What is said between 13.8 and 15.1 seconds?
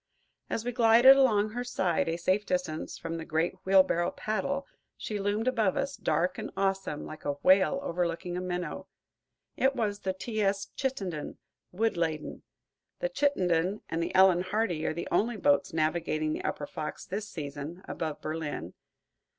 and the "Ellen Hardy" are the